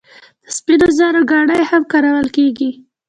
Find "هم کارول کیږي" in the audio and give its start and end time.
1.71-2.69